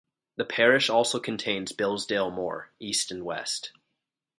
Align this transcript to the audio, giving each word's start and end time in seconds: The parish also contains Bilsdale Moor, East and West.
The 0.37 0.45
parish 0.45 0.89
also 0.89 1.19
contains 1.19 1.73
Bilsdale 1.73 2.33
Moor, 2.33 2.71
East 2.79 3.11
and 3.11 3.23
West. 3.23 3.71